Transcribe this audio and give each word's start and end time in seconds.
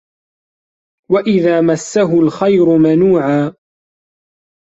وَإِذا 1.11 1.61
مَسَّهُ 1.61 2.19
الخَيرُ 2.21 2.77
مَنوعًا 2.77 3.53